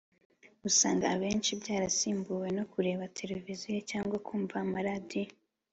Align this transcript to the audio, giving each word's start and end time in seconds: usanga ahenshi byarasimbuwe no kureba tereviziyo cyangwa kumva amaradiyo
usanga 0.69 1.05
ahenshi 1.13 1.51
byarasimbuwe 1.61 2.47
no 2.57 2.63
kureba 2.71 3.03
tereviziyo 3.17 3.79
cyangwa 3.91 4.17
kumva 4.27 4.55
amaradiyo 4.65 5.31